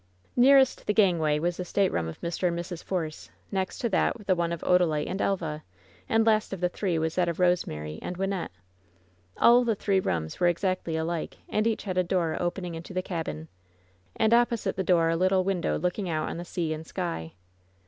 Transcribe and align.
Nearest 0.35 0.87
the 0.87 0.95
gangway 0.95 1.37
was 1.37 1.57
the 1.57 1.63
stateroom 1.63 2.07
of 2.07 2.19
Mr. 2.21 2.47
and 2.47 2.57
Mrs. 2.57 2.83
Force; 2.83 3.29
next 3.51 3.77
to 3.77 3.89
that 3.89 4.25
the 4.25 4.33
one 4.33 4.51
of 4.51 4.61
Odalite 4.63 5.05
and 5.05 5.21
Elva; 5.21 5.63
and 6.09 6.25
last 6.25 6.53
of 6.53 6.59
the 6.59 6.69
three 6.69 6.97
was 6.97 7.13
that 7.13 7.29
of 7.29 7.39
Rosemary 7.39 7.99
and 8.01 8.17
Wyn 8.17 8.31
nette. 8.31 8.49
All 9.37 9.63
the 9.63 9.75
three 9.75 9.99
rooms 9.99 10.39
were 10.39 10.47
exactly 10.47 10.95
alike, 10.95 11.37
and 11.47 11.67
each 11.67 11.83
had 11.83 11.99
a 11.99 12.03
door 12.03 12.35
opening 12.39 12.73
into 12.73 12.95
the 12.95 13.03
cabin, 13.03 13.47
and 14.15 14.33
opposite 14.33 14.75
the 14.75 14.83
door 14.83 15.09
a 15.11 15.15
little 15.15 15.43
window 15.43 15.77
looking 15.77 16.09
out 16.09 16.29
on 16.29 16.37
the 16.37 16.45
sea 16.45 16.73
and 16.73 16.87
sky. 16.87 17.33